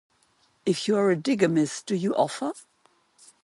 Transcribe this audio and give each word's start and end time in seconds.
If 0.65 0.87
you 0.87 0.97
are 0.97 1.11
a 1.11 1.15
digamist, 1.15 1.85
do 1.85 1.93
you 1.93 2.15
offer? 2.15 2.53